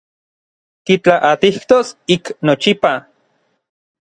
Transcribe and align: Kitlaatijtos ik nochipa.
Kitlaatijtos 0.85 1.87
ik 2.15 2.23
nochipa. 2.45 2.93